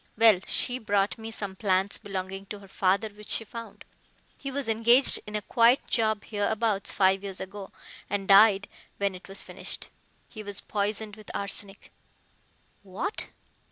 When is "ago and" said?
7.39-8.27